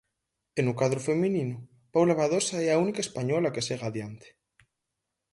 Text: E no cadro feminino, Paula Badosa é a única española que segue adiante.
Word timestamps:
E 0.59 0.61
no 0.65 0.73
cadro 0.79 0.99
feminino, 1.09 1.55
Paula 1.93 2.17
Badosa 2.19 2.57
é 2.65 2.69
a 2.71 2.79
única 2.85 3.01
española 3.05 3.53
que 3.53 3.65
segue 3.67 3.85
adiante. 3.87 4.27